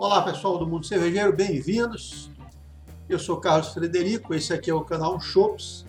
Olá 0.00 0.22
pessoal 0.22 0.56
do 0.58 0.64
Mundo 0.64 0.86
Cervejeiro, 0.86 1.34
bem-vindos. 1.34 2.30
Eu 3.08 3.18
sou 3.18 3.38
Carlos 3.38 3.70
Frederico, 3.70 4.32
esse 4.32 4.52
aqui 4.52 4.70
é 4.70 4.74
o 4.74 4.84
canal 4.84 5.18
Shops 5.18 5.84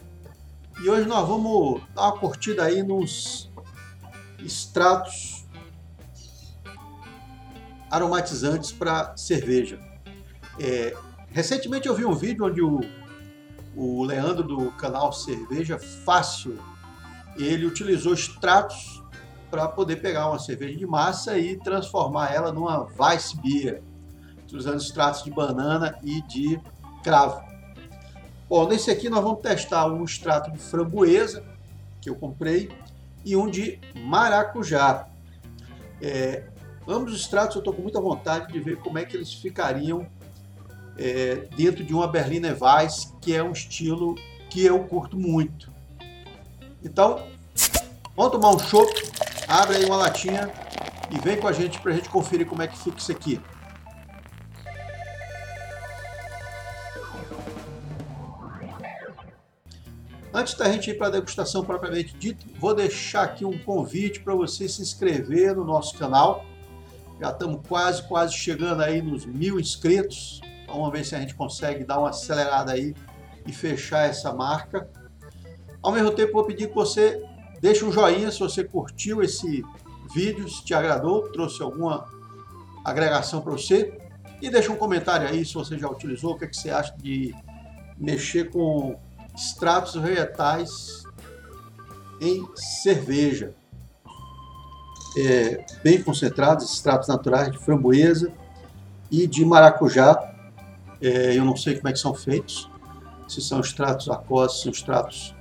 e 0.82 0.90
hoje 0.90 1.08
nós 1.08 1.28
vamos 1.28 1.84
dar 1.94 2.06
uma 2.06 2.18
curtida 2.18 2.64
aí 2.64 2.82
nos 2.82 3.52
extratos 4.40 5.46
aromatizantes 7.92 8.72
para 8.72 9.16
cerveja. 9.16 9.80
É, 10.60 10.98
recentemente 11.28 11.88
eu 11.88 11.94
vi 11.94 12.04
um 12.04 12.16
vídeo 12.16 12.48
onde 12.48 12.64
o, 12.64 12.80
o 13.76 14.04
Leandro 14.04 14.42
do 14.44 14.72
canal 14.72 15.14
Cerveja 15.14 15.78
Fácil 15.78 16.58
ele 17.38 17.64
utilizou 17.68 18.16
extratos 18.16 19.04
para 19.52 19.68
poder 19.68 19.98
pegar 19.98 20.30
uma 20.30 20.40
cerveja 20.40 20.80
de 20.80 20.88
massa 20.88 21.38
e 21.38 21.60
transformar 21.60 22.34
ela 22.34 22.52
numa 22.52 22.88
Weissbier 23.00 23.84
usando 24.54 24.80
extratos 24.80 25.24
de 25.24 25.32
banana 25.32 25.98
e 26.04 26.22
de 26.24 26.60
cravo. 27.04 27.44
Bom, 28.50 28.68
nesse 28.68 28.90
aqui 28.90 29.10
nós 29.10 29.24
vamos 29.24 29.42
testar 29.42 29.88
um 29.88 30.04
extrato 30.04 30.52
de 30.52 30.58
framboesa, 30.58 31.44
que 32.02 32.10
eu 32.10 32.16
comprei, 32.16 32.72
e 33.24 33.36
um 33.36 33.50
de 33.50 33.80
maracujá. 33.96 35.08
É, 36.02 36.44
ambos 36.88 37.14
os 37.14 37.22
extratos 37.22 37.56
eu 37.56 37.60
estou 37.60 37.74
com 37.74 37.82
muita 37.82 38.02
vontade 38.02 38.52
de 38.52 38.60
ver 38.60 38.78
como 38.78 38.98
é 38.98 39.06
que 39.06 39.16
eles 39.16 39.34
ficariam 39.34 40.08
é, 40.98 41.48
dentro 41.56 41.84
de 41.84 41.94
uma 41.94 42.08
Berliner 42.08 42.58
Weiss, 42.60 43.14
que 43.22 43.36
é 43.36 43.44
um 43.44 43.52
estilo 43.52 44.16
que 44.50 44.66
eu 44.66 44.84
curto 44.86 45.18
muito. 45.18 45.72
Então, 46.84 47.24
vamos 48.16 48.32
tomar 48.32 48.50
um 48.50 48.60
chopp, 48.60 48.92
abre 49.48 49.78
aí 49.78 49.86
uma 49.86 49.98
latinha 49.98 50.50
e 51.12 51.20
vem 51.20 51.38
com 51.38 51.48
a 51.48 51.54
gente 51.54 51.80
para 51.80 51.92
a 51.92 51.96
gente 51.96 52.10
conferir 52.10 52.48
como 52.48 52.62
é 52.62 52.68
que 52.68 52.78
fica 52.78 52.98
isso 52.98 53.12
aqui. 53.12 53.40
Antes 60.40 60.54
da 60.54 60.72
gente 60.72 60.90
ir 60.90 60.98
para 60.98 61.08
a 61.08 61.10
degustação 61.10 61.66
propriamente 61.66 62.16
dita, 62.18 62.46
vou 62.58 62.74
deixar 62.74 63.24
aqui 63.24 63.44
um 63.44 63.58
convite 63.58 64.22
para 64.22 64.34
você 64.34 64.70
se 64.70 64.82
inscrever 64.82 65.54
no 65.54 65.66
nosso 65.66 65.98
canal. 65.98 66.46
Já 67.20 67.32
estamos 67.32 67.60
quase, 67.68 68.08
quase 68.08 68.34
chegando 68.36 68.82
aí 68.82 69.02
nos 69.02 69.26
mil 69.26 69.60
inscritos. 69.60 70.40
Vamos 70.66 70.94
ver 70.94 71.04
se 71.04 71.14
a 71.14 71.20
gente 71.20 71.36
consegue 71.36 71.84
dar 71.84 72.00
uma 72.00 72.12
acelerada 72.12 72.72
aí 72.72 72.96
e 73.46 73.52
fechar 73.52 74.08
essa 74.08 74.32
marca. 74.32 74.90
Ao 75.82 75.92
mesmo 75.92 76.12
tempo, 76.12 76.32
vou 76.32 76.46
pedir 76.46 76.70
que 76.70 76.76
você 76.76 77.22
deixe 77.60 77.84
um 77.84 77.92
joinha 77.92 78.32
se 78.32 78.40
você 78.40 78.64
curtiu 78.64 79.22
esse 79.22 79.62
vídeo, 80.16 80.48
se 80.48 80.64
te 80.64 80.74
agradou, 80.74 81.30
trouxe 81.34 81.62
alguma 81.62 82.08
agregação 82.86 83.42
para 83.42 83.52
você. 83.52 83.94
E 84.42 84.50
deixa 84.50 84.72
um 84.72 84.78
comentário 84.78 85.28
aí 85.28 85.44
se 85.44 85.54
você 85.54 85.78
já 85.78 85.90
utilizou, 85.90 86.32
o 86.32 86.38
que, 86.38 86.46
é 86.46 86.48
que 86.48 86.56
você 86.56 86.70
acha 86.70 86.96
de 86.96 87.36
mexer 87.98 88.50
com 88.50 88.98
extratos 89.40 89.96
vegetais 89.96 91.04
em 92.20 92.46
cerveja. 92.56 93.54
É, 95.18 95.66
bem 95.82 96.04
concentrados, 96.04 96.72
extratos 96.72 97.08
naturais 97.08 97.52
de 97.52 97.58
framboesa 97.58 98.32
e 99.10 99.26
de 99.26 99.44
maracujá. 99.46 100.18
É, 101.02 101.38
eu 101.38 101.46
não 101.46 101.56
sei 101.56 101.78
como 101.78 101.88
é 101.88 101.94
que 101.94 102.00
são 102.00 102.14
feitos, 102.14 102.70
se 103.28 103.42
são 103.42 103.62
extratos 103.62 104.10
aquosos, 104.10 104.58
se 104.58 104.64
são 104.64 104.72
extratos 104.72 105.36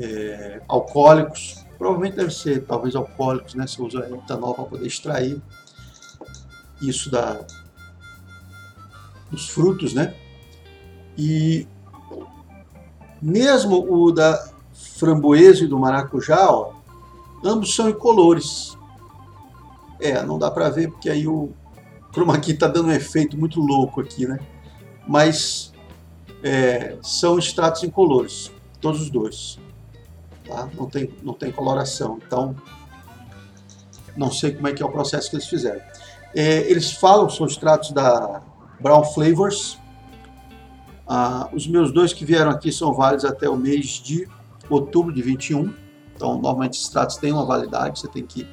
é, 0.00 0.62
alcoólicos. 0.66 1.64
Provavelmente 1.76 2.16
deve 2.16 2.30
ser, 2.30 2.64
talvez 2.64 2.96
alcoólicos, 2.96 3.54
né? 3.54 3.66
Se 3.66 3.80
usa 3.82 4.08
etanol 4.08 4.54
para 4.54 4.64
poder 4.64 4.86
extrair 4.86 5.40
isso 6.80 7.10
da, 7.10 7.44
dos 9.30 9.50
frutos, 9.50 9.92
né? 9.92 10.14
E 11.18 11.66
mesmo 13.20 13.86
o 13.90 14.12
da 14.12 14.52
framboesa 14.72 15.64
e 15.64 15.66
do 15.66 15.78
maracujá, 15.78 16.50
ó, 16.50 16.72
ambos 17.44 17.74
são 17.74 17.88
incolores. 17.88 18.76
É, 20.00 20.22
não 20.22 20.38
dá 20.38 20.50
para 20.50 20.68
ver 20.68 20.90
porque 20.90 21.08
aí 21.08 21.26
o 21.26 21.50
chroma 22.12 22.38
key 22.38 22.52
está 22.52 22.66
dando 22.66 22.88
um 22.88 22.92
efeito 22.92 23.38
muito 23.38 23.60
louco 23.60 24.00
aqui, 24.00 24.26
né? 24.26 24.38
Mas 25.06 25.72
é, 26.42 26.96
são 27.02 27.38
extratos 27.38 27.82
incolores, 27.82 28.52
todos 28.80 29.00
os 29.00 29.10
dois. 29.10 29.58
Tá? 30.46 30.68
Não, 30.74 30.86
tem, 30.86 31.10
não 31.22 31.34
tem 31.34 31.50
coloração, 31.50 32.18
então 32.24 32.54
não 34.16 34.30
sei 34.30 34.52
como 34.52 34.68
é 34.68 34.72
que 34.72 34.82
é 34.82 34.86
o 34.86 34.90
processo 34.90 35.30
que 35.30 35.36
eles 35.36 35.48
fizeram. 35.48 35.80
É, 36.34 36.70
eles 36.70 36.92
falam, 36.92 37.28
são 37.28 37.46
extratos 37.46 37.92
da 37.92 38.42
Brown 38.80 39.04
Flavors, 39.04 39.78
ah, 41.06 41.48
os 41.52 41.66
meus 41.66 41.92
dois 41.92 42.12
que 42.12 42.24
vieram 42.24 42.50
aqui 42.50 42.72
são 42.72 42.92
válidos 42.92 43.24
até 43.24 43.48
o 43.48 43.56
mês 43.56 44.00
de 44.02 44.28
outubro 44.68 45.12
de 45.12 45.22
21. 45.22 45.72
Então, 46.14 46.34
normalmente 46.34 46.74
esses 46.74 46.88
tratos 46.88 47.16
têm 47.16 47.32
uma 47.32 47.44
validade, 47.44 48.00
você 48.00 48.08
tem 48.08 48.24
que 48.24 48.46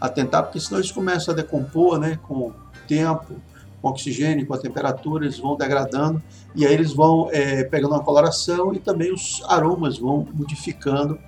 atentar, 0.00 0.44
porque 0.44 0.58
senão 0.58 0.78
eles 0.78 0.90
começam 0.90 1.32
a 1.32 1.36
decompor 1.36 1.98
né, 1.98 2.18
com 2.26 2.48
o 2.48 2.54
tempo, 2.88 3.34
com 3.80 3.88
o 3.88 3.90
oxigênio, 3.90 4.46
com 4.46 4.54
a 4.54 4.58
temperatura, 4.58 5.24
eles 5.24 5.38
vão 5.38 5.56
degradando 5.56 6.22
e 6.54 6.66
aí 6.66 6.72
eles 6.72 6.92
vão 6.92 7.28
é, 7.30 7.64
pegando 7.64 7.94
uma 7.94 8.02
coloração 8.02 8.74
e 8.74 8.78
também 8.78 9.12
os 9.12 9.42
aromas 9.46 9.98
vão 9.98 10.26
modificando 10.32 11.18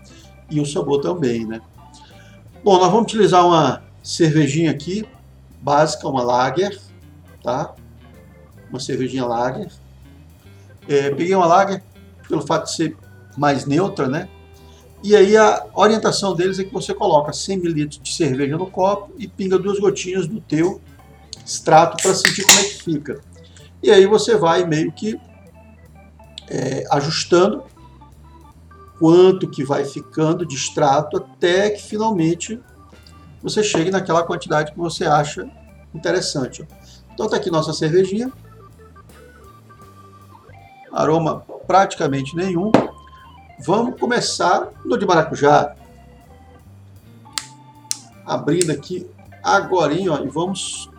e 0.50 0.60
o 0.60 0.66
sabor 0.66 1.00
também. 1.00 1.46
Né? 1.46 1.60
Bom, 2.64 2.78
nós 2.78 2.90
vamos 2.90 3.04
utilizar 3.04 3.46
uma 3.46 3.82
cervejinha 4.02 4.70
aqui, 4.70 5.04
básica, 5.60 6.08
uma 6.08 6.22
Lager, 6.22 6.80
tá? 7.42 7.74
Uma 8.70 8.80
cervejinha 8.80 9.24
Lager. 9.24 9.70
É, 10.88 11.10
peguei 11.10 11.34
uma 11.34 11.46
lager 11.46 11.82
pelo 12.28 12.42
fato 12.42 12.64
de 12.64 12.76
ser 12.76 12.96
mais 13.36 13.66
neutra, 13.66 14.08
né? 14.08 14.28
E 15.02 15.16
aí 15.16 15.36
a 15.36 15.66
orientação 15.74 16.34
deles 16.34 16.58
é 16.58 16.64
que 16.64 16.72
você 16.72 16.94
coloca 16.94 17.32
100 17.32 17.56
ml 17.56 17.86
de 17.86 18.14
cerveja 18.14 18.56
no 18.56 18.70
copo 18.70 19.12
e 19.18 19.26
pinga 19.26 19.58
duas 19.58 19.78
gotinhas 19.80 20.28
do 20.28 20.40
teu 20.40 20.80
extrato 21.44 22.00
para 22.00 22.14
sentir 22.14 22.46
como 22.46 22.58
é 22.60 22.62
que 22.62 22.82
fica. 22.82 23.20
E 23.82 23.90
aí 23.90 24.06
você 24.06 24.36
vai 24.36 24.64
meio 24.64 24.92
que 24.92 25.18
é, 26.48 26.84
ajustando 26.90 27.64
quanto 28.98 29.50
que 29.50 29.64
vai 29.64 29.84
ficando 29.84 30.46
de 30.46 30.54
extrato 30.54 31.16
até 31.16 31.70
que 31.70 31.82
finalmente 31.82 32.60
você 33.42 33.62
chegue 33.64 33.90
naquela 33.90 34.22
quantidade 34.22 34.70
que 34.70 34.78
você 34.78 35.04
acha 35.04 35.50
interessante. 35.92 36.64
Então 37.12 37.28
tá 37.28 37.36
aqui 37.36 37.50
nossa 37.50 37.72
cervejinha 37.72 38.32
aroma 40.92 41.40
praticamente 41.66 42.36
nenhum. 42.36 42.70
Vamos 43.64 43.98
começar 43.98 44.70
no 44.84 44.98
de 44.98 45.06
maracujá. 45.06 45.74
Abrindo 48.26 48.70
aqui 48.70 49.08
agora, 49.42 49.94
ó, 50.10 50.22
e 50.22 50.28
vamos 50.28 50.90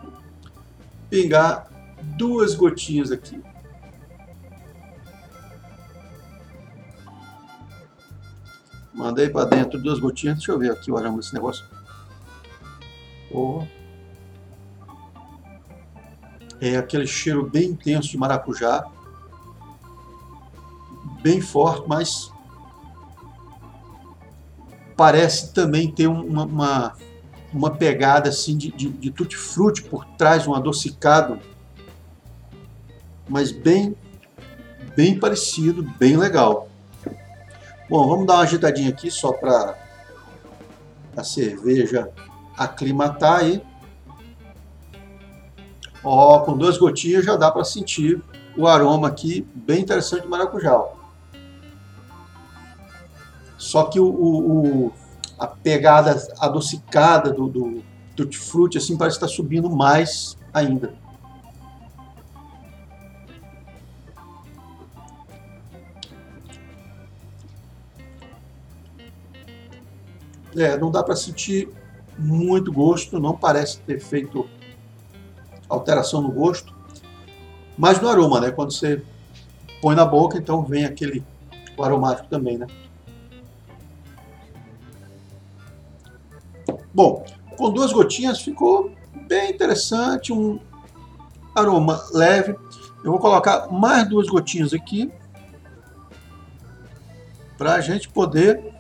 pingar 1.10 1.68
duas 2.02 2.56
gotinhas 2.56 3.12
aqui. 3.12 3.42
Mandei 8.94 9.30
para 9.30 9.46
dentro 9.46 9.80
duas 9.80 10.00
gotinhas. 10.00 10.38
Deixa 10.38 10.52
eu 10.52 10.60
ver 10.60 10.72
aqui 10.72 10.92
o 10.92 10.98
aroma 10.98 11.18
desse 11.18 11.34
negócio. 11.34 11.66
Oh. 13.32 13.66
É 16.62 16.78
aquele 16.78 17.06
cheiro 17.06 17.50
bem 17.50 17.70
intenso 17.70 18.10
de 18.10 18.18
maracujá 18.18 18.86
bem 21.24 21.40
forte, 21.40 21.86
mas 21.88 22.32
parece 24.96 25.54
também 25.54 25.90
ter 25.90 26.08
uma, 26.08 26.44
uma, 26.44 26.94
uma 27.54 27.72
pegada 27.72 28.30
assim 28.30 28.58
de, 28.58 28.72
de, 28.72 28.90
de 28.90 29.10
tutti-frutti 29.10 29.84
por 29.84 30.06
trás, 30.18 30.46
um 30.46 30.54
adocicado, 30.54 31.40
mas 33.28 33.52
bem, 33.52 33.96
bem 34.96 35.18
parecido, 35.18 35.82
bem 35.98 36.18
legal. 36.18 36.68
Bom, 37.90 38.08
vamos 38.08 38.28
dar 38.28 38.36
uma 38.36 38.44
agitadinha 38.44 38.90
aqui 38.90 39.10
só 39.10 39.32
para 39.32 39.78
a 41.16 41.24
cerveja 41.24 42.10
aclimatar 42.58 43.40
aí. 43.40 43.62
Ó, 46.04 46.40
com 46.40 46.58
duas 46.58 46.78
gotinhas 46.78 47.24
já 47.24 47.38
dá 47.38 47.50
para 47.50 47.64
sentir 47.64 48.22
o 48.58 48.68
aroma 48.68 49.08
aqui 49.08 49.48
bem 49.56 49.82
interessante 49.82 50.24
de 50.24 50.28
maracujá. 50.28 50.84
Só 53.64 53.86
que 53.86 53.98
o, 53.98 54.06
o, 54.06 54.92
a 55.40 55.48
pegada 55.48 56.22
adocicada 56.38 57.32
do, 57.32 57.48
do 57.48 57.84
tutti 58.14 58.38
frutti 58.38 58.78
assim 58.78 58.98
parece 58.98 59.16
estar 59.16 59.30
subindo 59.30 59.70
mais 59.70 60.38
ainda. 60.54 60.94
É, 70.56 70.78
não 70.78 70.92
dá 70.92 71.02
para 71.02 71.16
sentir 71.16 71.70
muito 72.20 72.72
gosto, 72.72 73.18
não 73.18 73.36
parece 73.36 73.80
ter 73.80 74.00
feito 74.00 74.48
alteração 75.70 76.22
no 76.22 76.32
gosto, 76.32 76.76
mas 77.78 78.00
no 78.02 78.10
aroma, 78.10 78.42
né? 78.42 78.52
Quando 78.52 78.74
você 78.74 79.02
põe 79.82 79.96
na 79.96 80.06
boca, 80.06 80.38
então 80.38 80.64
vem 80.64 80.84
aquele 80.84 81.24
o 81.76 81.84
aromático 81.84 82.28
também, 82.28 82.58
né? 82.58 82.68
Bom, 86.94 87.26
com 87.58 87.72
duas 87.72 87.92
gotinhas 87.92 88.42
ficou 88.42 88.92
bem 89.28 89.52
interessante, 89.52 90.32
um 90.32 90.60
aroma 91.56 92.04
leve. 92.12 92.56
Eu 93.04 93.12
vou 93.12 93.20
colocar 93.20 93.68
mais 93.72 94.08
duas 94.08 94.28
gotinhas 94.28 94.74
aqui 94.74 95.12
para 97.58 97.74
a 97.74 97.82
gente 97.82 98.10
poder 98.10 98.74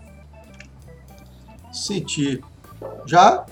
sentir. 1.71 2.43
Já 3.05 3.45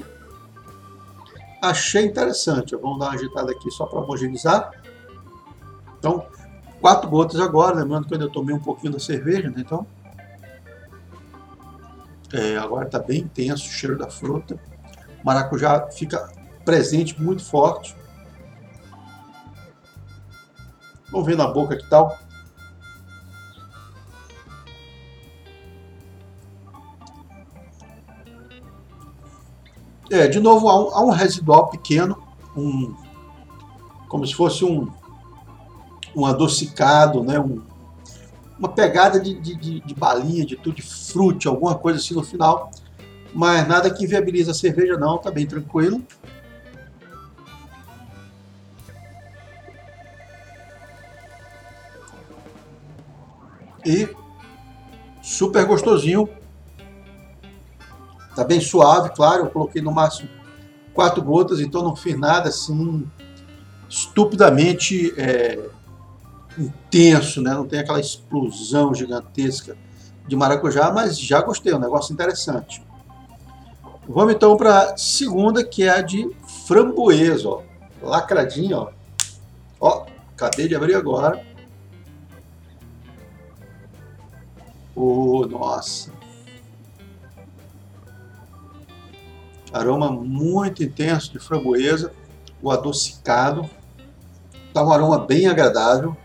achei 1.61 2.05
interessante. 2.05 2.75
Vamos 2.75 2.99
dar 2.99 3.05
uma 3.07 3.13
agitada 3.13 3.51
aqui 3.51 3.69
só 3.71 3.85
para 3.85 3.99
homogeneizar. 3.99 4.71
Então, 5.97 6.25
quatro 6.79 7.09
gotas 7.09 7.39
agora, 7.39 7.75
lembrando 7.75 8.07
que 8.07 8.13
eu 8.13 8.19
ainda 8.19 8.31
tomei 8.31 8.55
um 8.55 8.59
pouquinho 8.59 8.93
da 8.93 8.99
cerveja, 8.99 9.49
né? 9.49 9.55
Então, 9.57 9.85
é, 12.33 12.57
agora 12.57 12.85
está 12.85 12.99
bem 12.99 13.21
intenso 13.21 13.67
o 13.67 13.71
cheiro 13.71 13.97
da 13.97 14.09
fruta. 14.09 14.59
O 15.21 15.25
maracujá 15.25 15.87
fica 15.91 16.31
presente, 16.63 17.21
muito 17.21 17.43
forte. 17.43 17.95
Vamos 21.11 21.25
ver 21.25 21.35
na 21.35 21.47
boca 21.47 21.75
que 21.75 21.87
tal. 21.89 22.17
É, 30.09 30.27
de 30.27 30.39
novo, 30.39 30.69
há 30.69 30.77
um, 30.77 30.95
há 30.95 31.01
um 31.05 31.09
residual 31.09 31.69
pequeno, 31.69 32.21
um, 32.55 32.93
como 34.09 34.27
se 34.27 34.35
fosse 34.35 34.65
um, 34.65 34.91
um 36.13 36.25
adocicado, 36.25 37.23
né? 37.23 37.39
Um, 37.39 37.70
uma 38.61 38.69
pegada 38.69 39.19
de, 39.19 39.33
de, 39.33 39.79
de, 39.79 39.95
balinha, 39.95 40.45
de 40.45 40.55
tudo, 40.55 40.75
de 40.75 40.83
frute, 40.83 41.47
alguma 41.47 41.73
coisa 41.73 41.97
assim 41.97 42.13
no 42.13 42.23
final. 42.23 42.69
Mas 43.33 43.67
nada 43.67 43.89
que 43.89 44.03
inviabiliza 44.03 44.51
a 44.51 44.53
cerveja 44.53 44.99
não, 44.99 45.17
tá 45.17 45.31
bem 45.31 45.47
tranquilo. 45.47 46.05
E 53.83 54.07
super 55.23 55.65
gostosinho. 55.65 56.29
Tá 58.35 58.43
bem 58.43 58.61
suave, 58.61 59.09
claro. 59.15 59.45
Eu 59.45 59.49
coloquei 59.49 59.81
no 59.81 59.91
máximo 59.91 60.29
quatro 60.93 61.23
gotas, 61.23 61.59
então 61.59 61.81
não 61.81 61.95
fiz 61.95 62.15
nada 62.15 62.49
assim 62.49 63.09
estupidamente 63.89 65.13
é, 65.19 65.67
intenso, 66.61 67.41
né? 67.41 67.53
Não 67.53 67.67
tem 67.67 67.79
aquela 67.79 67.99
explosão 67.99 68.93
gigantesca 68.93 69.77
de 70.27 70.35
maracujá, 70.35 70.91
mas 70.91 71.19
já 71.19 71.41
gostei, 71.41 71.73
é 71.73 71.75
um 71.75 71.79
negócio 71.79 72.13
interessante. 72.13 72.83
Vamos 74.07 74.33
então 74.33 74.57
para 74.57 74.93
a 74.93 74.97
segunda, 74.97 75.63
que 75.63 75.83
é 75.83 75.89
a 75.89 76.01
de 76.01 76.29
framboesa, 76.67 77.47
ó. 77.47 77.61
Lacradinha, 78.01 78.77
ó. 78.77 78.91
Ó, 79.79 80.05
acabei 80.35 80.67
de 80.67 80.75
abrir 80.75 80.95
agora. 80.95 81.43
Oh, 84.95 85.45
nossa. 85.45 86.11
Aroma 89.71 90.11
muito 90.11 90.83
intenso 90.83 91.31
de 91.31 91.39
framboesa, 91.39 92.11
o 92.61 92.69
adocicado. 92.69 93.69
Tá 94.73 94.83
um 94.83 94.91
aroma 94.91 95.19
bem 95.19 95.47
agradável. 95.47 96.15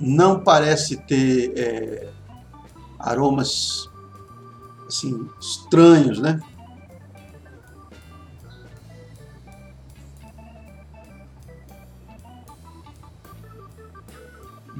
Não 0.00 0.40
parece 0.40 0.96
ter 0.96 1.52
é, 1.56 2.10
aromas 2.98 3.90
assim 4.86 5.28
estranhos, 5.40 6.20
né? 6.20 6.40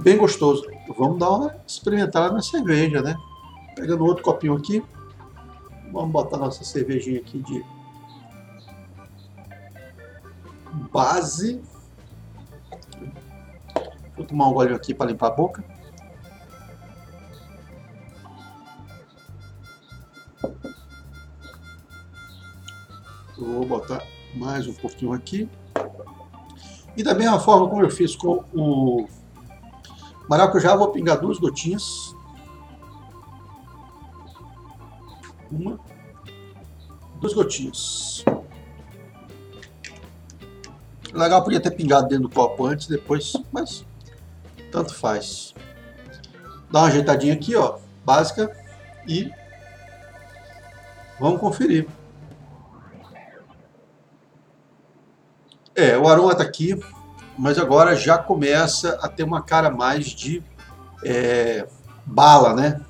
bem 0.06 0.16
gostoso. 0.16 0.64
Vamos 0.96 1.18
dar 1.18 1.30
uma 1.30 1.56
experimentada 1.66 2.32
na 2.32 2.40
cerveja, 2.40 3.02
né? 3.02 3.16
Pegando 3.74 4.04
outro 4.04 4.22
copinho 4.22 4.54
aqui. 4.54 4.80
Vamos 5.92 6.12
botar 6.12 6.36
nossa 6.36 6.62
cervejinha 6.62 7.18
aqui 7.18 7.40
de 7.40 7.64
base. 10.92 11.60
Vou 14.26 14.30
tomar 14.30 14.48
um 14.48 14.52
golinho 14.54 14.74
aqui 14.74 14.92
para 14.92 15.06
limpar 15.06 15.28
a 15.28 15.30
boca. 15.30 15.64
Vou 23.38 23.64
botar 23.64 24.02
mais 24.34 24.66
um 24.66 24.74
pouquinho 24.74 25.12
aqui. 25.12 25.48
E 26.96 27.04
da 27.04 27.14
mesma 27.14 27.38
forma 27.38 27.68
como 27.68 27.82
eu 27.82 27.90
fiz 27.90 28.16
com 28.16 28.42
o 28.52 29.06
Maracujá, 30.28 30.74
vou 30.74 30.90
pingar 30.90 31.20
duas 31.20 31.38
gotinhas. 31.38 32.12
Uma, 35.52 35.78
duas 37.20 37.32
gotinhas. 37.32 38.24
Legal, 41.12 41.44
podia 41.44 41.60
ter 41.60 41.70
pingado 41.70 42.08
dentro 42.08 42.28
do 42.28 42.34
copo 42.34 42.66
antes, 42.66 42.88
depois, 42.88 43.32
mas 43.52 43.84
tanto 44.70 44.94
faz. 44.94 45.54
Dá 46.70 46.80
uma 46.80 46.88
ajeitadinha 46.88 47.34
aqui, 47.34 47.54
ó, 47.56 47.78
básica, 48.04 48.54
e 49.06 49.30
vamos 51.18 51.40
conferir. 51.40 51.86
É, 55.74 55.96
o 55.96 56.08
aroma 56.08 56.32
está 56.32 56.42
aqui, 56.42 56.78
mas 57.36 57.58
agora 57.58 57.94
já 57.94 58.16
começa 58.16 58.98
a 59.02 59.08
ter 59.08 59.22
uma 59.22 59.42
cara 59.42 59.70
mais 59.70 60.06
de 60.06 60.42
é, 61.04 61.66
bala, 62.04 62.54
né? 62.54 62.80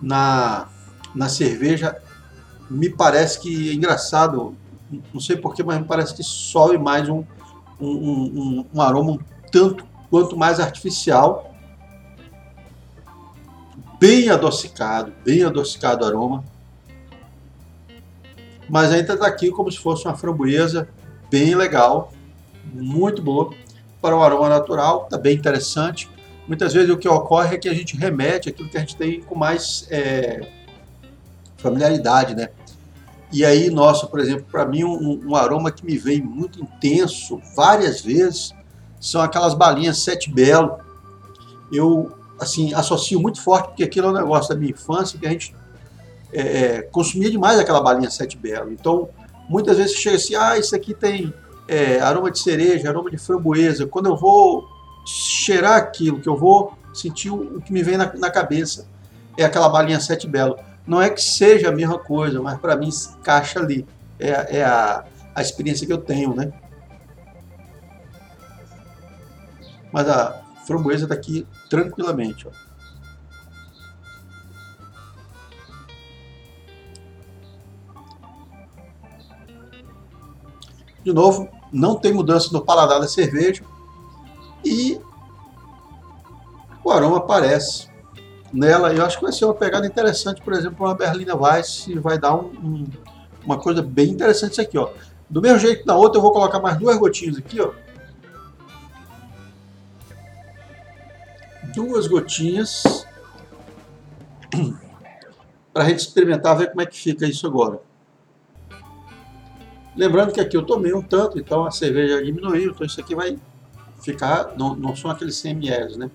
Na, 0.00 0.68
na 1.14 1.28
cerveja, 1.28 2.02
me 2.68 2.90
parece 2.90 3.38
que 3.38 3.70
é 3.70 3.74
engraçado, 3.74 4.56
não 5.12 5.20
sei 5.20 5.36
porquê, 5.36 5.62
mas 5.62 5.78
me 5.78 5.86
parece 5.86 6.14
que 6.14 6.24
sobe 6.24 6.76
mais 6.78 7.08
um, 7.08 7.24
um, 7.86 8.60
um, 8.60 8.66
um 8.74 8.80
aroma 8.80 9.12
um 9.12 9.18
tanto 9.50 9.84
quanto 10.10 10.36
mais 10.36 10.60
artificial, 10.60 11.54
bem 13.98 14.28
adocicado, 14.28 15.12
bem 15.24 15.42
adocicado 15.42 16.04
o 16.04 16.08
aroma, 16.08 16.44
mas 18.68 18.92
ainda 18.92 19.14
está 19.14 19.26
aqui 19.26 19.50
como 19.50 19.70
se 19.70 19.78
fosse 19.78 20.06
uma 20.06 20.14
framboesa 20.14 20.88
bem 21.30 21.54
legal, 21.54 22.12
muito 22.72 23.22
boa 23.22 23.52
para 24.00 24.16
o 24.16 24.22
aroma 24.22 24.48
natural, 24.48 25.04
está 25.04 25.18
bem 25.18 25.36
interessante. 25.36 26.10
Muitas 26.46 26.72
vezes 26.74 26.90
o 26.90 26.98
que 26.98 27.08
ocorre 27.08 27.54
é 27.54 27.58
que 27.58 27.68
a 27.68 27.74
gente 27.74 27.96
remete 27.96 28.48
aquilo 28.48 28.68
que 28.68 28.76
a 28.76 28.80
gente 28.80 28.96
tem 28.96 29.20
com 29.20 29.34
mais 29.34 29.86
é, 29.90 30.48
familiaridade, 31.56 32.34
né? 32.34 32.48
E 33.32 33.44
aí, 33.44 33.70
nossa, 33.70 34.06
por 34.06 34.20
exemplo, 34.20 34.44
para 34.50 34.66
mim 34.66 34.84
um, 34.84 35.28
um, 35.28 35.34
aroma 35.34 35.70
que 35.70 35.84
me 35.84 35.96
vem 35.96 36.20
muito 36.20 36.60
intenso 36.60 37.40
várias 37.56 38.00
vezes 38.02 38.54
são 39.00 39.20
aquelas 39.20 39.54
balinhas 39.54 39.98
Sete 39.98 40.30
Belo. 40.30 40.78
Eu, 41.72 42.12
assim, 42.38 42.74
associo 42.74 43.18
muito 43.20 43.40
forte 43.40 43.68
porque 43.68 43.82
aquilo 43.82 44.08
é 44.08 44.10
um 44.10 44.14
negócio 44.14 44.50
da 44.50 44.56
minha 44.56 44.70
infância 44.70 45.18
que 45.18 45.26
a 45.26 45.30
gente 45.30 45.54
é, 46.32 46.40
é 46.40 46.82
consumia 46.82 47.30
demais 47.30 47.58
aquela 47.58 47.80
balinha 47.80 48.10
Sete 48.10 48.36
Belo. 48.36 48.70
Então, 48.70 49.08
Muitas 49.52 49.76
vezes 49.76 49.96
chega 49.96 50.16
assim, 50.16 50.34
ah, 50.34 50.56
isso 50.56 50.74
aqui 50.74 50.94
tem 50.94 51.32
é, 51.68 52.00
aroma 52.00 52.30
de 52.30 52.38
cereja, 52.38 52.88
aroma 52.88 53.10
de 53.10 53.18
framboesa. 53.18 53.86
Quando 53.86 54.06
eu 54.06 54.16
vou 54.16 54.66
cheirar 55.04 55.76
aquilo, 55.76 56.20
que 56.20 56.28
eu 56.28 56.36
vou 56.36 56.72
sentir 56.94 57.30
o, 57.30 57.60
que 57.60 57.70
me 57.70 57.82
vem 57.82 57.96
na, 57.96 58.10
na 58.14 58.30
cabeça, 58.30 58.86
é 59.36 59.44
aquela 59.44 59.68
balinha 59.68 60.00
sete 60.00 60.26
belo. 60.26 60.56
Não 60.86 61.00
é 61.00 61.08
que 61.08 61.20
seja 61.22 61.68
a 61.68 61.72
mesma 61.72 61.98
coisa, 61.98 62.40
mas 62.42 62.58
para 62.58 62.76
mim 62.76 62.90
se 62.90 63.16
encaixa 63.16 63.60
ali. 63.60 63.86
É, 64.18 64.58
é 64.58 64.64
a, 64.64 65.04
a 65.34 65.40
experiência 65.40 65.86
que 65.86 65.92
eu 65.92 65.98
tenho, 65.98 66.34
né? 66.34 66.52
Mas 69.92 70.08
a 70.08 70.42
framboesa 70.66 71.04
está 71.04 71.14
aqui 71.14 71.46
tranquilamente, 71.68 72.48
ó. 72.48 72.50
De 81.04 81.12
novo, 81.12 81.48
não 81.72 81.96
tem 81.96 82.12
mudança 82.12 82.50
no 82.52 82.64
paladar 82.64 83.00
da 83.00 83.08
cerveja 83.08 83.64
e 84.64 85.00
o 86.84 86.90
aroma 86.90 87.20
parece 87.20 87.91
nela. 88.52 88.92
Eu 88.92 89.04
acho 89.04 89.16
que 89.18 89.24
vai 89.24 89.32
ser 89.32 89.44
uma 89.44 89.54
pegada 89.54 89.86
interessante, 89.86 90.42
por 90.42 90.52
exemplo, 90.52 90.84
uma 90.84 90.94
Berlina 90.94 91.34
Weiss 91.34 91.86
vai 91.96 92.18
dar 92.18 92.34
um, 92.34 92.46
um, 92.46 92.86
uma 93.44 93.58
coisa 93.58 93.82
bem 93.82 94.10
interessante 94.10 94.52
isso 94.52 94.60
aqui, 94.60 94.76
ó. 94.76 94.90
Do 95.28 95.40
mesmo 95.40 95.58
jeito 95.58 95.86
na 95.86 95.96
outra 95.96 96.18
eu 96.18 96.22
vou 96.22 96.32
colocar 96.32 96.60
mais 96.60 96.76
duas 96.78 96.96
gotinhas 96.98 97.38
aqui, 97.38 97.60
ó. 97.60 97.72
Duas 101.74 102.06
gotinhas 102.06 103.06
para 105.72 105.88
gente 105.88 106.00
experimentar, 106.00 106.56
ver 106.56 106.68
como 106.68 106.82
é 106.82 106.86
que 106.86 106.98
fica 106.98 107.26
isso 107.26 107.46
agora. 107.46 107.80
Lembrando 109.96 110.32
que 110.32 110.40
aqui 110.40 110.56
eu 110.56 110.64
tomei 110.64 110.92
um 110.92 111.02
tanto, 111.02 111.38
então 111.38 111.64
a 111.64 111.70
cerveja 111.70 112.22
diminuiu, 112.22 112.72
então 112.72 112.86
isso 112.86 113.00
aqui 113.00 113.14
vai 113.14 113.38
ficar, 114.02 114.54
não, 114.56 114.74
não 114.74 114.96
são 114.96 115.10
aqueles 115.10 115.36
100 115.36 115.52
ml, 115.52 115.98
né? 115.98 116.10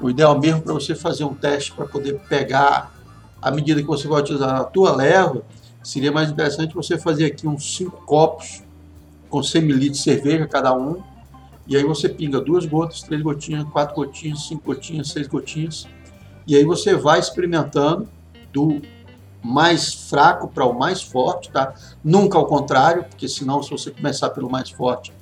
O 0.00 0.10
ideal 0.10 0.38
mesmo 0.38 0.62
para 0.62 0.72
você 0.72 0.94
fazer 0.94 1.24
um 1.24 1.34
teste 1.34 1.72
para 1.72 1.86
poder 1.86 2.20
pegar 2.28 2.92
a 3.40 3.50
medida 3.50 3.80
que 3.80 3.86
você 3.86 4.08
vai 4.08 4.20
utilizar 4.20 4.54
a 4.54 4.64
tua 4.64 4.94
leva, 4.94 5.42
seria 5.82 6.10
mais 6.10 6.30
interessante 6.30 6.74
você 6.74 6.98
fazer 6.98 7.26
aqui 7.26 7.46
uns 7.46 7.76
5 7.76 8.04
copos 8.04 8.62
com 9.28 9.42
100 9.42 9.62
ml 9.62 9.90
de 9.90 9.98
cerveja 9.98 10.46
cada 10.46 10.74
um, 10.76 11.02
e 11.66 11.76
aí 11.76 11.82
você 11.82 12.08
pinga 12.08 12.40
duas 12.40 12.66
gotas, 12.66 13.02
três 13.02 13.22
gotinhas, 13.22 13.64
quatro 13.70 13.94
gotinhas, 13.94 14.46
cinco 14.46 14.64
gotinhas, 14.66 15.08
seis 15.08 15.26
gotinhas, 15.26 15.88
e 16.46 16.54
aí 16.54 16.64
você 16.64 16.94
vai 16.94 17.18
experimentando 17.18 18.08
do 18.52 18.82
mais 19.42 19.92
fraco 19.92 20.48
para 20.48 20.64
o 20.64 20.78
mais 20.78 21.02
forte, 21.02 21.50
tá? 21.50 21.74
Nunca 22.02 22.38
ao 22.38 22.46
contrário, 22.46 23.04
porque 23.04 23.28
senão 23.28 23.62
se 23.62 23.70
você 23.70 23.90
começar 23.90 24.30
pelo 24.30 24.50
mais 24.50 24.70
forte, 24.70 25.12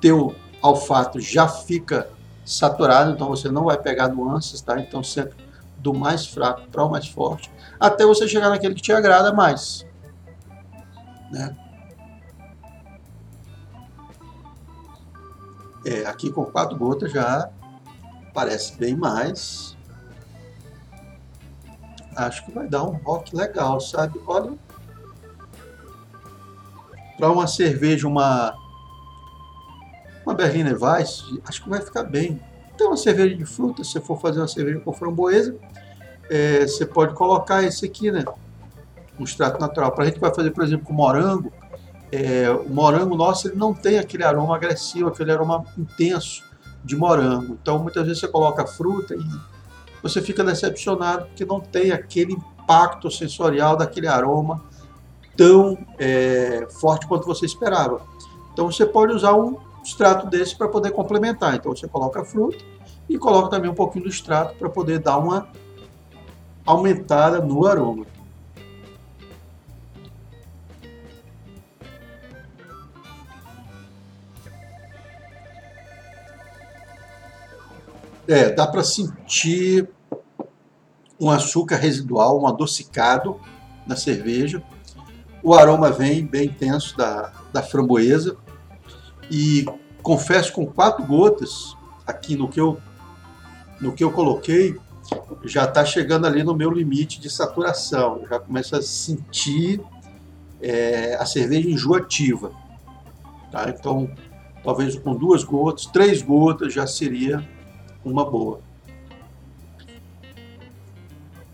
teu 0.00 0.34
olfato 0.60 1.20
já 1.20 1.48
fica 1.48 2.08
saturado, 2.44 3.12
então 3.12 3.28
você 3.28 3.48
não 3.48 3.64
vai 3.64 3.78
pegar 3.78 4.08
nuances, 4.08 4.60
tá? 4.60 4.78
Então 4.78 5.02
sempre 5.02 5.44
do 5.78 5.92
mais 5.94 6.26
fraco 6.26 6.66
para 6.68 6.84
o 6.84 6.90
mais 6.90 7.06
forte, 7.06 7.50
até 7.78 8.04
você 8.04 8.26
chegar 8.26 8.48
naquele 8.48 8.74
que 8.74 8.82
te 8.82 8.92
agrada 8.92 9.32
mais, 9.32 9.86
né? 11.30 11.56
É, 15.86 16.06
aqui 16.06 16.30
com 16.30 16.44
quatro 16.46 16.78
gotas 16.78 17.12
já 17.12 17.50
parece 18.32 18.76
bem 18.76 18.96
mais. 18.96 19.76
Acho 22.16 22.46
que 22.46 22.52
vai 22.52 22.66
dar 22.66 22.84
um 22.84 22.96
rock 22.96 23.36
legal, 23.36 23.80
sabe? 23.80 24.18
Olha, 24.26 24.54
para 27.18 27.30
uma 27.30 27.46
cerveja, 27.46 28.08
uma 28.08 28.54
uma 30.24 30.34
Berliner 30.34 30.76
Weiss, 30.82 31.24
acho 31.46 31.62
que 31.62 31.68
vai 31.68 31.80
ficar 31.80 32.04
bem. 32.04 32.40
Então, 32.74 32.88
uma 32.88 32.96
cerveja 32.96 33.34
de 33.34 33.44
fruta, 33.44 33.84
se 33.84 33.92
você 33.92 34.00
for 34.00 34.20
fazer 34.20 34.40
uma 34.40 34.48
cerveja 34.48 34.80
com 34.80 34.92
framboesa, 34.92 35.54
é, 36.28 36.66
você 36.66 36.84
pode 36.84 37.14
colocar 37.14 37.62
esse 37.62 37.84
aqui, 37.86 38.10
né? 38.10 38.24
Um 39.18 39.24
extrato 39.24 39.60
natural. 39.60 39.92
Para 39.92 40.04
a 40.04 40.06
gente 40.06 40.18
vai 40.18 40.34
fazer, 40.34 40.50
por 40.50 40.64
exemplo, 40.64 40.86
com 40.86 40.92
morango, 40.92 41.52
é, 42.10 42.50
o 42.50 42.68
morango 42.68 43.16
nosso 43.16 43.48
ele 43.48 43.56
não 43.56 43.72
tem 43.74 43.98
aquele 43.98 44.24
aroma 44.24 44.56
agressivo, 44.56 45.08
aquele 45.08 45.32
aroma 45.32 45.64
intenso 45.76 46.42
de 46.84 46.96
morango. 46.96 47.56
Então, 47.60 47.78
muitas 47.78 48.04
vezes 48.06 48.20
você 48.20 48.28
coloca 48.28 48.66
fruta 48.66 49.14
e 49.14 49.24
você 50.02 50.20
fica 50.20 50.42
decepcionado 50.42 51.26
porque 51.26 51.44
não 51.44 51.60
tem 51.60 51.92
aquele 51.92 52.32
impacto 52.32 53.10
sensorial 53.10 53.76
daquele 53.76 54.06
aroma 54.06 54.62
tão 55.36 55.78
é, 55.98 56.66
forte 56.80 57.06
quanto 57.06 57.26
você 57.26 57.46
esperava. 57.46 58.00
Então, 58.52 58.70
você 58.70 58.86
pode 58.86 59.12
usar 59.12 59.34
um 59.34 59.56
extrato 59.84 60.26
desse 60.26 60.56
para 60.56 60.68
poder 60.68 60.90
complementar. 60.90 61.54
Então 61.54 61.74
você 61.74 61.86
coloca 61.86 62.22
a 62.22 62.24
fruta 62.24 62.64
e 63.08 63.18
coloca 63.18 63.50
também 63.50 63.70
um 63.70 63.74
pouquinho 63.74 64.04
do 64.04 64.10
extrato 64.10 64.54
para 64.56 64.68
poder 64.68 64.98
dar 64.98 65.18
uma 65.18 65.48
aumentada 66.64 67.40
no 67.40 67.66
aroma. 67.66 68.06
É, 78.26 78.48
dá 78.48 78.66
para 78.66 78.82
sentir 78.82 79.86
um 81.20 81.30
açúcar 81.30 81.76
residual, 81.76 82.40
um 82.40 82.46
adocicado 82.46 83.38
na 83.86 83.96
cerveja. 83.96 84.62
O 85.42 85.52
aroma 85.52 85.90
vem 85.90 86.24
bem 86.24 86.46
intenso 86.46 86.96
da, 86.96 87.30
da 87.52 87.62
framboesa 87.62 88.38
e 89.30 89.66
confesso 90.02 90.52
com 90.52 90.66
quatro 90.66 91.04
gotas 91.04 91.76
aqui 92.06 92.36
no 92.36 92.48
que 92.48 92.60
eu 92.60 92.78
no 93.80 93.92
que 93.92 94.04
eu 94.04 94.10
coloquei 94.10 94.78
já 95.44 95.64
está 95.64 95.84
chegando 95.84 96.26
ali 96.26 96.42
no 96.42 96.54
meu 96.54 96.70
limite 96.70 97.20
de 97.20 97.28
saturação. 97.28 98.20
Eu 98.22 98.28
já 98.28 98.40
começo 98.40 98.74
a 98.74 98.80
sentir 98.80 99.80
é, 100.60 101.16
a 101.16 101.26
cerveja 101.26 101.68
enjoativa 101.68 102.52
tá? 103.50 103.68
então 103.68 104.10
talvez 104.62 104.96
com 104.96 105.14
duas 105.14 105.44
gotas 105.44 105.86
três 105.86 106.22
gotas 106.22 106.72
já 106.72 106.86
seria 106.86 107.46
uma 108.04 108.24
boa. 108.28 108.60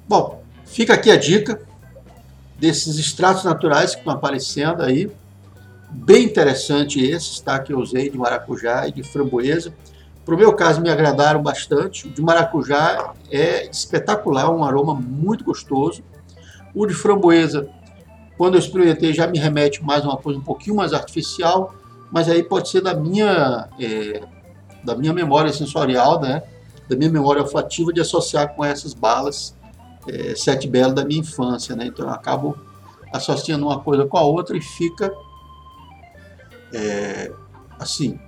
Bom 0.09 0.43
fica 0.65 0.95
aqui 0.95 1.11
a 1.11 1.17
dica 1.17 1.61
desses 2.59 2.99
extratos 2.99 3.45
naturais 3.45 3.93
que 3.93 4.01
estão 4.01 4.13
aparecendo 4.13 4.83
aí 4.83 5.11
bem 5.91 6.25
interessante 6.25 7.05
esses, 7.05 7.41
tá? 7.41 7.59
Que 7.59 7.73
eu 7.73 7.79
usei 7.79 8.11
de 8.11 8.17
maracujá 8.17 8.87
e 8.87 8.93
de 8.93 9.03
framboesa. 9.03 9.75
Para 10.25 10.35
o 10.35 10.39
meu 10.39 10.53
caso, 10.53 10.81
me 10.81 10.91
agradaram 10.91 11.43
bastante. 11.43 12.07
O 12.07 12.11
de 12.11 12.23
maracujá 12.23 13.15
é 13.31 13.69
espetacular, 13.69 14.51
um 14.51 14.65
aroma 14.65 14.95
muito 14.95 15.45
gostoso. 15.45 16.03
O 16.75 16.87
de 16.87 16.95
framboesa, 16.95 17.69
quando 18.39 18.55
eu 18.55 18.61
experimentei, 18.61 19.13
já 19.13 19.27
me 19.27 19.39
remete 19.39 19.83
mais 19.83 20.05
a 20.05 20.09
uma 20.09 20.17
coisa 20.17 20.39
um 20.39 20.43
pouquinho 20.43 20.77
mais 20.77 20.93
artificial, 20.93 21.75
mas 22.13 22.29
aí 22.29 22.43
pode 22.43 22.69
ser 22.69 22.81
da 22.81 22.95
minha, 22.95 23.69
é, 23.79 24.23
da 24.85 24.95
minha 24.95 25.13
memória 25.13 25.53
sensorial, 25.53 26.21
né? 26.21 26.43
Da 26.89 26.97
minha 26.97 27.11
memória 27.11 27.43
olfativa 27.43 27.93
de 27.93 28.01
associar 28.01 28.55
com 28.55 28.65
essas 28.65 28.95
balas 28.95 29.57
é, 30.07 30.35
Sete 30.35 30.69
Belo 30.69 30.95
da 30.95 31.05
minha 31.05 31.21
infância, 31.21 31.75
né? 31.75 31.87
Então 31.87 32.07
eu 32.07 32.13
acabo 32.13 32.57
associando 33.13 33.67
uma 33.67 33.81
coisa 33.81 34.07
com 34.07 34.17
a 34.17 34.23
outra 34.23 34.57
e 34.57 34.61
fica 34.61 35.13
é, 36.73 37.33
assim, 37.79 38.19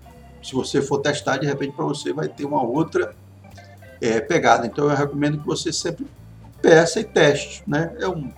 se 0.42 0.54
você 0.54 0.82
for 0.82 0.98
testar, 0.98 1.38
de 1.38 1.46
repente 1.46 1.74
para 1.74 1.84
você 1.84 2.12
vai 2.12 2.28
ter 2.28 2.44
uma 2.44 2.62
outra 2.62 3.14
é, 4.00 4.20
pegada. 4.20 4.66
Então 4.66 4.90
eu 4.90 4.96
recomendo 4.96 5.38
que 5.38 5.46
você 5.46 5.72
sempre 5.72 6.06
peça 6.60 7.00
e 7.00 7.04
teste. 7.04 7.62
Né? 7.66 7.94
É 8.00 8.08
um, 8.08 8.32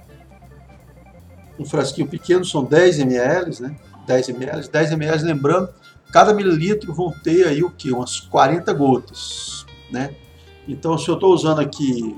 um 1.58 1.64
frasquinho 1.64 2.06
pequeno, 2.06 2.44
são 2.44 2.64
10 2.64 2.98
ml, 3.00 3.62
né? 3.62 3.76
10 4.06 4.28
ml, 4.30 4.68
10 4.68 4.92
ml, 4.92 5.24
lembrando, 5.24 5.70
cada 6.12 6.34
mililitro 6.34 6.92
vão 6.92 7.10
ter 7.10 7.46
aí 7.46 7.62
o 7.62 7.70
que? 7.70 7.90
Umas 7.90 8.20
40 8.20 8.72
gotas. 8.74 9.64
Né? 9.90 10.14
Então 10.68 10.98
se 10.98 11.08
eu 11.08 11.14
estou 11.14 11.32
usando 11.32 11.60
aqui, 11.60 12.16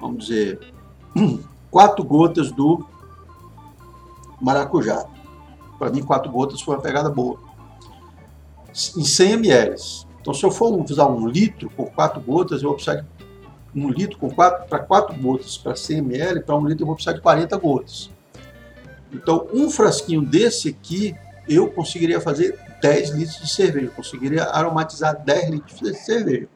vamos 0.00 0.26
dizer, 0.26 0.58
4 1.70 2.04
gotas 2.04 2.50
do 2.50 2.84
maracujá 4.40 5.06
para 5.78 5.90
mim, 5.90 6.02
quatro 6.02 6.30
gotas 6.30 6.60
foi 6.60 6.74
uma 6.74 6.82
pegada 6.82 7.10
boa. 7.10 7.38
Em 8.70 9.04
100 9.04 9.32
ml. 9.32 9.74
Então, 10.20 10.32
se 10.32 10.44
eu 10.44 10.50
for 10.50 10.72
usar 10.80 11.06
um 11.06 11.28
litro 11.28 11.70
com 11.76 11.84
quatro 11.86 12.20
gotas, 12.20 12.62
eu 12.62 12.68
vou 12.68 12.76
precisar 12.76 13.04
de 13.74 13.80
um 13.80 13.90
litro 13.90 14.18
com 14.18 14.30
quatro, 14.30 14.68
para 14.68 14.78
quatro 14.78 15.14
gotas 15.14 15.58
para 15.58 15.76
100 15.76 15.98
ml, 15.98 16.40
para 16.40 16.56
um 16.56 16.66
litro 16.66 16.82
eu 16.82 16.86
vou 16.86 16.94
precisar 16.94 17.14
de 17.14 17.20
40 17.20 17.56
gotas. 17.58 18.10
Então, 19.12 19.46
um 19.52 19.70
frasquinho 19.70 20.22
desse 20.22 20.70
aqui, 20.70 21.14
eu 21.48 21.70
conseguiria 21.70 22.20
fazer 22.20 22.58
10 22.80 23.10
litros 23.10 23.40
de 23.40 23.48
cerveja, 23.48 23.90
conseguiria 23.94 24.44
aromatizar 24.44 25.22
10 25.22 25.50
litros 25.50 25.78
de 25.78 25.94
cerveja. 25.94 26.48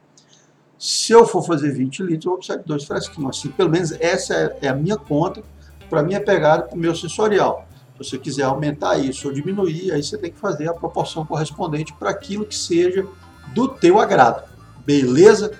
Se 0.77 1.11
eu 1.11 1.25
for 1.25 1.41
fazer 1.45 1.71
20 1.71 2.03
litros, 2.03 2.25
eu 2.25 2.31
vou 2.31 2.37
precisar 2.37 2.59
de 2.59 2.65
dois 2.65 2.83
frasquinhos. 2.85 3.37
Assim, 3.37 3.49
pelo 3.49 3.69
menos 3.69 3.91
essa 3.99 4.57
é 4.61 4.67
a 4.67 4.73
minha 4.73 4.97
conta, 4.97 5.43
para 5.89 6.01
minha 6.01 6.21
pegada, 6.21 6.63
para 6.63 6.75
o 6.75 6.79
meu 6.79 6.95
sensorial. 6.95 7.67
Você 7.99 8.17
quiser 8.17 8.43
aumentar 8.43 8.97
isso 8.97 9.27
ou 9.27 9.33
diminuir, 9.33 9.91
aí 9.91 10.01
você 10.01 10.17
tem 10.17 10.31
que 10.31 10.39
fazer 10.39 10.67
a 10.67 10.73
proporção 10.73 11.25
correspondente 11.25 11.93
para 11.93 12.09
aquilo 12.09 12.45
que 12.45 12.55
seja 12.55 13.05
do 13.53 13.67
teu 13.67 13.99
agrado. 13.99 14.49
Beleza? 14.85 15.51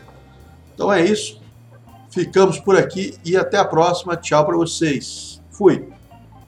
Então 0.73 0.91
é 0.91 1.05
isso. 1.05 1.39
Ficamos 2.09 2.57
por 2.57 2.77
aqui 2.77 3.15
e 3.23 3.35
até 3.35 3.57
a 3.57 3.65
próxima. 3.65 4.15
Tchau 4.15 4.45
para 4.45 4.55
vocês. 4.55 5.41
Fui. 5.51 5.87